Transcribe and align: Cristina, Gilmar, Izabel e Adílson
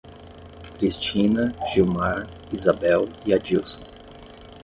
Cristina, 0.77 1.53
Gilmar, 1.71 2.27
Izabel 2.51 3.07
e 3.27 3.31
Adílson 3.35 3.81